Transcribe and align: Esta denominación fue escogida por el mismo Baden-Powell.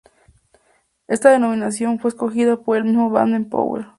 Esta 1.07 1.29
denominación 1.29 1.99
fue 1.99 2.09
escogida 2.09 2.57
por 2.57 2.75
el 2.75 2.85
mismo 2.85 3.11
Baden-Powell. 3.11 3.85